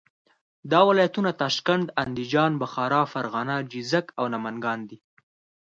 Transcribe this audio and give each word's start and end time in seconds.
دا 0.71 0.79
ولایتونه 0.89 1.31
تاشکند، 1.41 1.85
اندیجان، 2.03 2.51
بخارا، 2.61 3.01
فرغانه، 3.13 3.55
جیزک 3.71 4.05
او 4.19 4.25
نمنګان 4.35 4.79
دي. 4.89 4.97